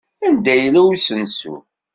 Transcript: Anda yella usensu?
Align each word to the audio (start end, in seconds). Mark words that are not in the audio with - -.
Anda 0.27 0.53
yella 0.55 0.81
usensu? 0.91 1.55